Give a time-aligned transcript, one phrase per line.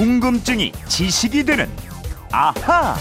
[0.00, 1.68] 궁금증이 지식이 되는
[2.32, 2.96] 아하.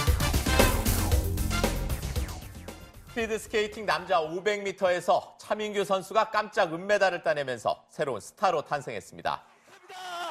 [3.08, 9.42] 스피드 스케이팅 남자 500m에서 차민규 선수가 깜짝 은메달을 따내면서 새로운 스타로 탄생했습니다.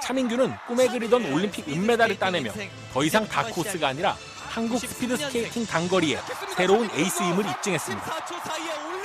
[0.03, 2.53] 차민규는 꿈에 그리던 올림픽 은메달을 따내며
[2.93, 4.15] 더 이상 다크호스가 아니라
[4.51, 6.19] 한국 스피드 스케이팅 단거리의
[6.55, 8.13] 새로운 에이스임을 입증했습니다.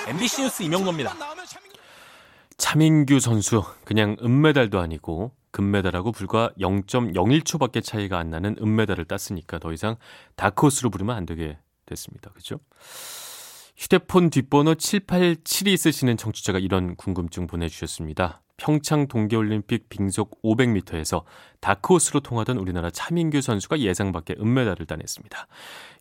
[0.07, 1.15] MBC 뉴스 이명노입니다.
[2.57, 9.95] 차민규 선수 그냥 은메달도 아니고 금메달하고 불과 0.01초밖에 차이가 안 나는 은메달을 땄으니까 더 이상
[10.35, 12.31] 다크호스로 부르면 안 되게 됐습니다.
[12.31, 12.59] 그죠?
[13.77, 18.41] 휴대폰 뒷번호 787이 있으시는 청취자가 이런 궁금증 보내주셨습니다.
[18.57, 21.23] 평창 동계올림픽 빙속 500m에서
[21.59, 25.47] 다크호스로 통하던 우리나라 차민규 선수가 예상 밖의 은메달을 따냈습니다.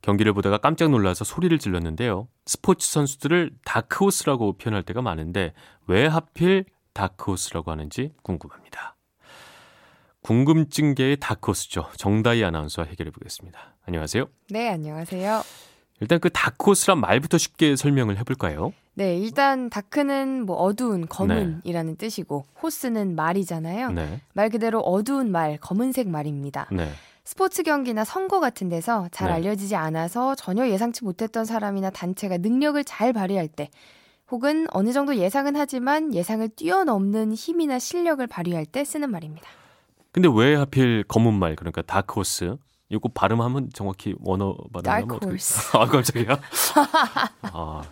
[0.03, 2.29] 경기를 보다가 깜짝 놀라서 소리를 질렀는데요.
[2.47, 5.55] 스포츠 선수들을 다크호스라고 표현할 때가 많은데
[5.87, 8.97] 왜 하필 다크호스라고 하는지 궁금합니다.
[10.23, 11.89] 궁금증계의 다크호스죠.
[11.97, 13.75] 정다희 아나운서와 해결해 보겠습니다.
[13.87, 14.27] 안녕하세요.
[14.51, 15.43] 네, 안녕하세요.
[16.01, 18.73] 일단 그 다크호스란 말부터 쉽게 설명을 해볼까요?
[18.95, 21.97] 네, 일단 다크는 뭐 어두운, 검은이라는 네.
[21.97, 23.91] 뜻이고 호스는 말이잖아요.
[23.93, 24.21] 네.
[24.33, 26.69] 말 그대로 어두운 말, 검은색 말입니다.
[26.71, 26.89] 네.
[27.25, 29.35] 스포츠 경기나 선거 같은 데서 잘 네.
[29.35, 33.71] 알려지지 않아서 전혀 예상치 못했던 사람이나 단체가 능력을 잘 발휘할 때
[34.31, 39.49] 혹은 어느 정도 예상은 하지만 예상을 뛰어넘는 힘이나 실력을 발휘할 때 쓰는 말입니다.
[40.13, 42.57] 근데 왜 하필 검은 말 그러니까 다크호스
[42.91, 45.37] 이거 발음하면 정확히 원어 발음하면 어떻게?
[45.73, 46.41] 아 깜짝이야.
[47.43, 47.83] 아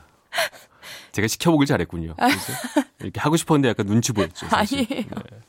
[1.12, 2.14] 제가 시켜보길 잘했군요.
[2.16, 2.52] 그래서
[3.00, 4.46] 이렇게 하고 싶었는데 약간 눈치 보였죠.
[4.48, 4.86] 사실.
[4.90, 5.06] 아니에요.
[5.08, 5.40] 네.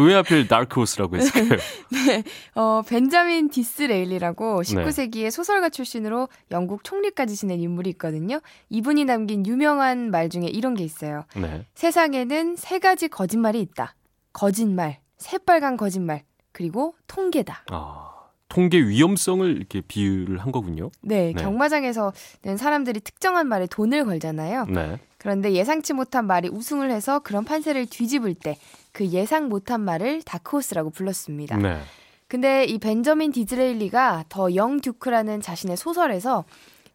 [0.00, 1.60] 왜 하필 다크호스라고 했을까요?
[1.92, 5.30] 네, 어, 벤자민 디스레일리라고 19세기의 네.
[5.30, 8.40] 소설가 출신으로 영국 총리까지 지낸 인물이 있거든요.
[8.70, 11.24] 이분이 남긴 유명한 말 중에 이런 게 있어요.
[11.36, 11.66] 네.
[11.74, 13.94] 세상에는 세 가지 거짓말이 있다.
[14.32, 16.22] 거짓말, 새빨간 거짓말,
[16.52, 17.64] 그리고 통계다.
[17.70, 18.10] 아.
[18.50, 20.90] 통계 위험성을 이렇게 비유를 한 거군요.
[21.00, 21.42] 네, 네.
[21.42, 22.12] 경마장에서는
[22.56, 24.66] 사람들이 특정한 말에 돈을 걸잖아요.
[24.66, 25.00] 네.
[25.18, 28.58] 그런데 예상치 못한 말이 우승을 해서 그런 판세를 뒤집을 때
[28.92, 31.56] 그 예상 못한 말을 다크호스라고 불렀습니다.
[31.56, 31.80] 네.
[32.28, 36.44] 근데 이 벤저민 디즈레일리가 더 영 듀크라는 자신의 소설에서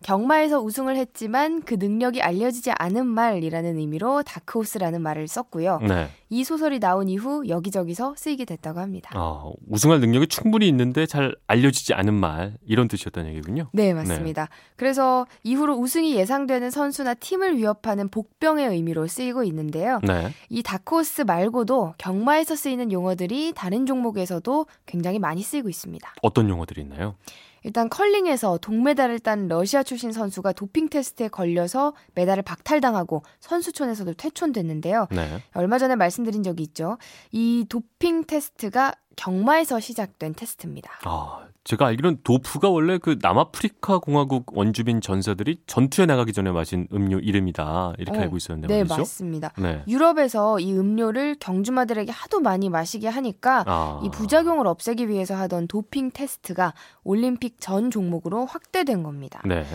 [0.04, 5.80] 경마에서 우승을 했지만 그 능력이 알려지지 않은 말이라는 의미로 다크호스라는 말을 썼고요.
[5.80, 6.10] 네.
[6.30, 9.12] 이 소설이 나온 이후 여기저기서 쓰이게 됐다고 합니다.
[9.16, 13.68] 아, 우승할 능력이 충분히 있는데 잘 알려지지 않은 말 이런 뜻이었다는 얘기군요.
[13.74, 14.44] 네, 맞습니다.
[14.44, 14.50] 네.
[14.76, 20.00] 그래서 이후로 우승이 예상되는 선수나 팀을 위협하는 복병의 의미로 쓰이고 있는데요.
[20.04, 20.32] 네.
[20.50, 26.14] 이 다크호스 말고도 경마에서 쓰이는 용어들이 다른 종목에서도 굉장히 많이 쓰이고 있습니다.
[26.22, 27.16] 어떤 용어들이 있나요?
[27.64, 35.08] 일단 컬링에서 동메달을 딴 러시아 출신 선수가 도핑 테스트에 걸려서 메달을 박탈당하고 선수촌에서도 퇴촌됐는데요.
[35.12, 35.44] 네.
[35.54, 36.98] 얼마 전에 말씀드린 적이 있죠.
[37.32, 40.92] 이 도핑 테스트가 경마에서 시작된 테스트입니다.
[41.04, 47.20] 아, 제가 알기로는 도프가 원래 그 남아프리카 공화국 원주민 전사들이 전투에 나가기 전에 마신 음료
[47.20, 48.96] 이름이다 이렇게 어, 알고 있었는데 네, 말이죠?
[48.98, 49.52] 맞습니다.
[49.58, 49.84] 네.
[49.88, 54.02] 유럽에서 이 음료를 경주마들에게 하도 많이 마시게 하니까 아.
[54.04, 59.42] 이 부작용을 없애기 위해서 하던 도핑 테스트가 올림픽 전 종목으로 확대된 겁니다.
[59.46, 59.66] 네.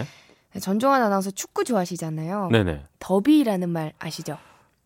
[0.60, 2.48] 전종환 아나운서 축구 좋아하시잖아요.
[2.50, 2.84] 네네.
[2.98, 4.38] 더비라는 말 아시죠?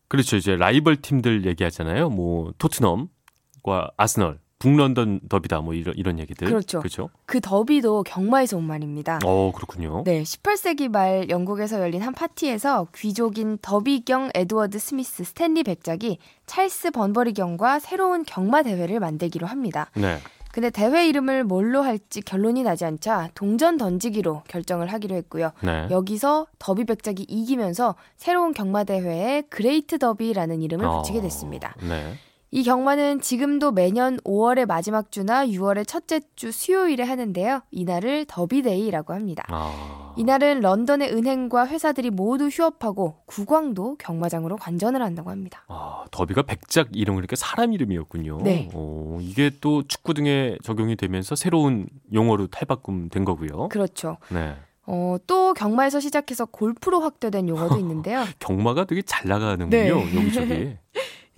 [0.08, 0.36] 그렇죠.
[0.36, 2.08] 이제 라이벌 팀들 얘기하잖아요.
[2.08, 6.48] 뭐 토트넘과 아스널 북런던 더비다 뭐 이런 이런 얘기들.
[6.48, 6.80] 그렇죠.
[6.80, 7.10] 그렇죠.
[7.26, 9.20] 그 더비도 경마에서 온 말입니다.
[9.24, 10.02] 어, 그렇군요.
[10.04, 17.78] 네, 18세기 말 영국에서 열린 한 파티에서 귀족인 더비경 에드워드 스미스 스탠리 백작이 찰스 번버리경과
[17.78, 19.90] 새로운 경마 대회를 만들기로 합니다.
[19.94, 20.18] 네.
[20.50, 25.52] 근데 대회 이름을 뭘로 할지 결론이 나지 않자 동전 던지기로 결정을 하기로 했고요.
[25.62, 25.86] 네.
[25.90, 31.76] 여기서 더비 백작이 이기면서 새로운 경마 대회에 그레이트 더비라는 이름을 어, 붙이게 됐습니다.
[31.86, 32.14] 네.
[32.50, 37.60] 이 경마는 지금도 매년 5월의 마지막 주나 6월의 첫째 주 수요일에 하는데요.
[37.70, 39.44] 이날을 더비데이라고 합니다.
[39.48, 40.14] 아...
[40.16, 45.64] 이날은 런던의 은행과 회사들이 모두 휴업하고 국왕도 경마장으로 관전을 한다고 합니다.
[45.68, 48.38] 아, 더비가 백작 이름을 이렇게 사람 이름이었군요.
[48.42, 48.70] 네.
[48.72, 53.68] 어, 이게 또 축구 등에 적용이 되면서 새로운 용어로 탈바꿈된 거고요.
[53.68, 54.16] 그렇죠.
[54.30, 54.56] 네.
[54.90, 58.24] 어, 또 경마에서 시작해서 골프로 확대된 용어도 있는데요.
[58.38, 59.70] 경마가 되게 잘 나가는군요.
[59.70, 59.88] 네.
[59.90, 60.76] 여기저기.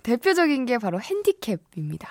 [0.03, 2.09] 대표적인 게 바로 핸디캡입니다.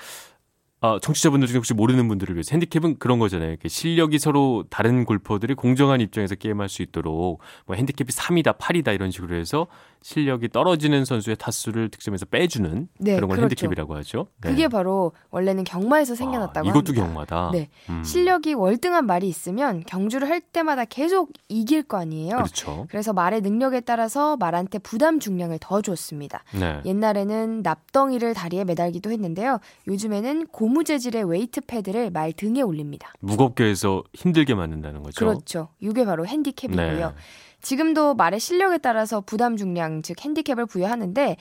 [0.83, 3.57] 아, 청취자분들 중에 혹시 모르는 분들을 위해서 핸디캡은 그런 거잖아요.
[3.67, 9.37] 실력이 서로 다른 골퍼들이 공정한 입장에서 게임할 수 있도록 뭐 핸디캡이 3이다, 8이다 이런 식으로
[9.37, 9.67] 해서
[10.03, 13.43] 실력이 떨어지는 선수의 타수를 득점에서 빼주는 네, 그런 걸 그렇죠.
[13.67, 14.27] 핸디캡이라고 하죠.
[14.41, 14.51] 네.
[14.51, 17.07] 그게 바로 원래는 경마에서 생겨났다고 아, 이것도 합니다.
[17.07, 17.51] 경마다.
[17.53, 18.03] 네, 음.
[18.03, 22.37] 실력이 월등한 말이 있으면 경주를 할 때마다 계속 이길 거 아니에요.
[22.37, 22.87] 그렇죠.
[22.91, 26.45] 그래서 말의 능력에 따라서 말한테 부담 중량을 더 줬습니다.
[26.59, 26.81] 네.
[26.85, 29.59] 옛날에는 납덩이를 다리에 매달기도 했는데요.
[29.87, 33.13] 요즘에는 고무 재질의 weight pad를 말 등에 올립니다.
[33.21, 35.25] 무겁게 해서 힘들게 만든다는 거죠.
[35.25, 35.69] 그렇죠.
[35.81, 37.15] 이게 바로 핸디캡이고요.
[37.61, 37.67] 네.
[37.67, 41.37] 지금도 말의 실력에 따라서 부담 중량, 즉 핸디캡을 부여하는데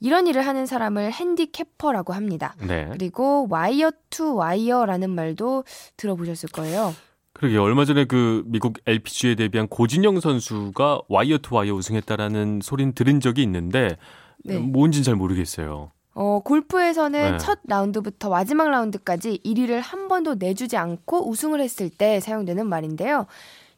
[0.00, 2.54] 이런 일을 하는 사람을 handicapper라고 합니다.
[2.66, 2.88] 네.
[2.92, 5.64] 그리고 wire to wire라는 말도
[5.96, 6.94] 들어보셨을 거예요.
[7.32, 13.20] 그러게 얼마 전에 그 미국 LPGA에 데뷔한 고진영 선수가 와이어 투 와이어 우승했다라는 소린 들은
[13.20, 13.96] 적이 있는데
[14.44, 14.58] 네.
[14.58, 15.90] 뭔진 잘 모르겠어요.
[16.14, 17.38] 어, 골프에서는 네.
[17.38, 23.26] 첫 라운드부터 마지막 라운드까지 1위를 한 번도 내주지 않고 우승을 했을 때 사용되는 말인데요.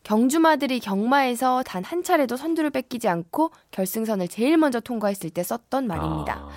[0.07, 6.43] 경주마들이 경마에서 단 한 차례도 선두를 뺏기지 않고 결승선을 제일 먼저 통과했을 때 썼던 말입니다.
[6.43, 6.49] 아.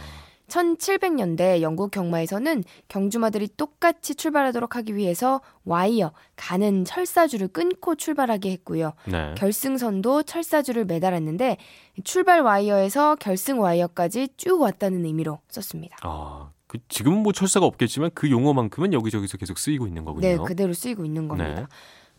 [0.47, 8.93] 1700년대 영국 경마에서는 경주마들이 똑같이 출발하도록 하기 위해서 와이어, 가는 철사줄을 끊고 출발하게 했고요.
[9.05, 9.35] 네.
[9.37, 11.57] 결승선도 철사줄을 매달았는데
[12.03, 15.97] 출발 와이어에서 결승 와이어까지 쭉 왔다는 의미로 썼습니다.
[16.01, 20.27] 아, 그 지금은 뭐 철사가 없겠지만 그 용어만큼은 여기저기서 계속 쓰이고 있는 거군요.
[20.27, 21.53] 네, 그대로 쓰이고 있는 겁니다.
[21.53, 21.65] 네.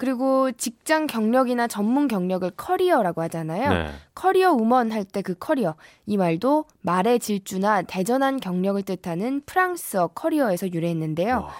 [0.01, 3.69] 그리고 직장 경력이나 전문 경력을 커리어라고 하잖아요.
[3.69, 3.91] 네.
[4.15, 5.75] 커리어 우먼 할 때 그 커리어
[6.07, 11.35] 이 말도 말의 질주나 대전한 경력을 뜻하는 프랑스어 carrière에서 유래했는데요.
[11.41, 11.51] 와.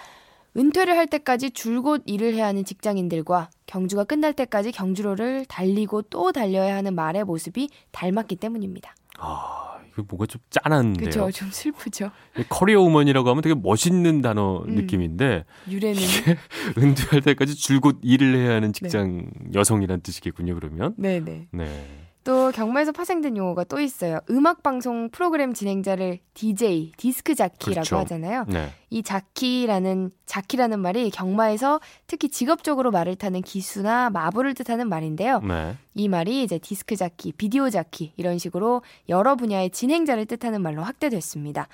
[0.57, 6.75] 은퇴를 할 때까지 줄곧 일을 해야 하는 직장인들과 경주가 끝날 때까지 경주로를 달리고 또 달려야
[6.77, 8.95] 하는 말의 모습이 닮았기 때문입니다.
[9.19, 9.70] 아.
[9.93, 11.09] 그 뭔가 좀 짠한데요.
[11.09, 11.31] 그렇죠.
[11.31, 12.11] 좀 슬프죠.
[12.49, 16.01] 커리어 우먼이라고 하면 되게 멋있는 단어 음, 느낌인데 유래는
[16.77, 19.51] 은퇴할 때까지 줄곧 일을 해야 하는 직장 네.
[19.53, 20.55] 여성이란 뜻이겠군요.
[20.55, 20.93] 그러면.
[20.97, 21.47] 네 네.
[21.51, 22.10] 네.
[22.23, 24.19] 또 경마에서 파생된 용어가 또 있어요.
[24.29, 27.97] 음악 방송 프로그램 진행자를 DJ, 디스크 자키라고 그렇죠.
[27.97, 28.45] 하잖아요.
[28.47, 28.69] 네.
[28.89, 35.39] 이 자키라는 자키라는 말이 경마에서 특히 직업적으로 말을 타는 기수나 마부를 뜻하는 말인데요.
[35.39, 35.75] 네.
[35.95, 41.67] 이 말이 이제 디스크 자키, 비디오 자키 이런 식으로 여러 분야의 진행자를 뜻하는 말로 확대됐습니다.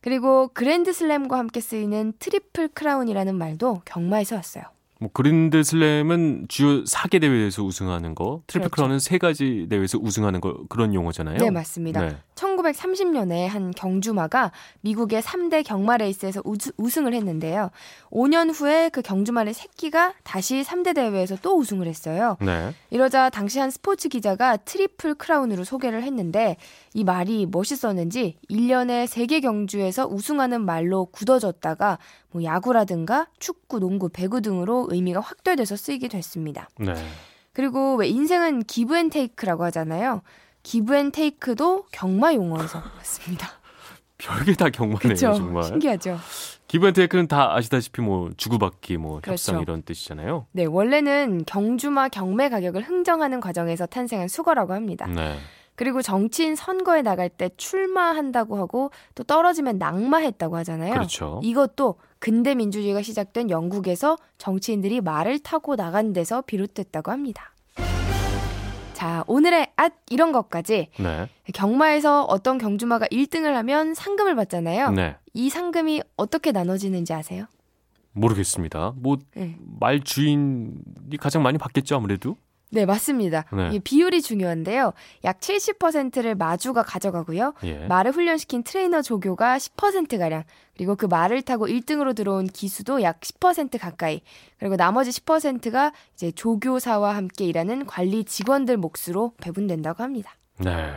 [0.00, 4.64] 그리고 그랜드 슬램과 함께 쓰이는 triple crown이라는 말도 경마에서 왔어요.
[5.00, 8.82] 뭐 그랜드 슬램은 주요 4개 대회에서 우승하는 거, triple 그렇죠.
[8.82, 11.38] crown은 3가지 대회에서 우승하는 거 그런 용어잖아요.
[11.38, 12.00] 네, 맞습니다.
[12.00, 12.16] 네.
[12.72, 17.70] 1930년에 한 경주마가 미국의 3대 경마 레이스에서 우승, 을 했는데요.
[18.10, 22.36] 5년 후에 그 경주마의 새끼가 다시 3대 대회에서 또 우승을 했어요.
[22.40, 22.74] 네.
[22.90, 26.56] 이러자 당시 한 스포츠 기자가 triple crown으로 소개를 했는데
[26.94, 31.98] 이 말이 멋있었는지 1년에 3개 경주에서 우승하는 말로 굳어졌다가
[32.30, 36.68] 뭐 야구라든가 축구, 농구, 배구 등으로 의미가 확대돼서 쓰이게 됐습니다.
[36.78, 36.94] 네.
[37.52, 40.22] 그리고 왜 인생은 give and take라고 하잖아요.
[40.62, 43.48] give and take도 경마 용어에서 왔습니다.
[44.18, 45.34] 별게 다 경마네요, 그쵸?
[45.34, 45.64] 정말.
[45.64, 46.18] 신기하죠.
[46.66, 49.52] give and take는 다 아시다시피 뭐 주고받기, 뭐 그렇죠.
[49.52, 50.46] 협상 이런 뜻이잖아요.
[50.52, 55.06] 네, 원래는 경주마 경매 가격을 흥정하는 과정에서 탄생한 숙어라고 합니다.
[55.06, 55.38] 네.
[55.76, 60.92] 그리고 정치인 선거에 나갈 때 출마한다고 하고 또 떨어지면 낙마했다고 하잖아요.
[60.92, 61.40] 그렇죠.
[61.44, 67.52] 이것도 근대 민주주의가 시작된 영국에서 정치인들이 말을 타고 나간 데서 비롯됐다고 합니다.
[68.98, 71.28] 자, 오늘의 앗 이런 것까지 네.
[71.54, 74.90] 경마에서 어떤 경주마가 1등을 하면 상금을 받잖아요.
[74.90, 75.14] 네.
[75.34, 77.46] 이 상금이 어떻게 나눠지는지 아세요?
[78.10, 78.94] 모르겠습니다.
[78.96, 80.04] 뭐말 네.
[80.04, 82.36] 주인이 가장 많이 받겠죠, 아무래도.
[82.70, 83.44] 네, 맞습니다.
[83.52, 83.70] 네.
[83.72, 84.92] 이 비율이 중요한데요.
[85.24, 87.54] 약 70%를 마주가 가져가고요.
[87.64, 87.86] 예.
[87.86, 90.42] 말을 훈련시킨 트레이너 조교가 10%가량,
[90.76, 94.20] 그리고 그 말을 타고 1등으로 들어온 기수도 약 10% 가까이,
[94.58, 100.34] 그리고 나머지 10%가 이제 조교사와 함께 일하는 관리 직원들 몫으로 배분된다고 합니다.
[100.58, 100.92] 네.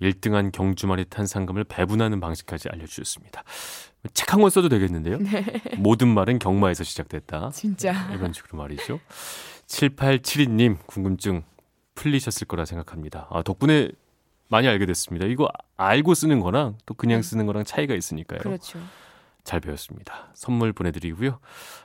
[0.00, 3.42] 1등한 경주말이 탄 상금을 배분하는 방식까지 알려주셨습니다.
[4.14, 5.16] 책 한 권 써도 되겠는데요?
[5.24, 5.44] 네.
[5.78, 7.50] 모든 말은 경마에서 시작됐다.
[7.52, 8.08] 진짜.
[8.12, 9.00] 이런 식으로 말이죠.
[9.66, 11.42] 7872님 궁금증
[11.94, 13.26] 풀리셨을 거라 생각합니다.
[13.30, 13.90] 아, 덕분에
[14.48, 15.26] 많이 알게 됐습니다.
[15.26, 17.22] 이거 알고 쓰는 거랑 또 그냥 네.
[17.28, 18.40] 쓰는 거랑 차이가 있으니까요.
[18.40, 18.78] 그렇죠.
[19.44, 20.28] 잘 배웠습니다.
[20.34, 21.38] 선물 보내드리고요.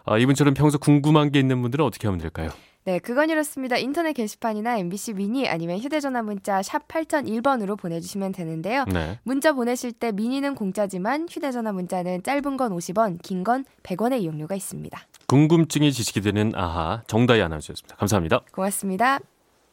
[0.06, 2.50] 아, 이분처럼 평소 궁금한 게 있는 분들은 어떻게 하면 될까요?
[2.84, 3.78] 네, 그건 이렇습니다.
[3.78, 8.86] 인터넷 게시판이나 MBC 미니 아니면 휴대전화 문자 샵 8001번으로 보내주시면 되는데요.
[8.92, 9.20] 네.
[9.22, 15.00] 문자 보내실 때 미니는 공짜지만 휴대전화 문자는 짧은 건 50원, 긴 건 100원의 이용료가 있습니다.
[15.32, 17.96] 궁금증이 지식이 되는 아하 정다희 아나운서였습니다.
[17.96, 18.42] 감사합니다.
[18.52, 19.20] 고맙습니다.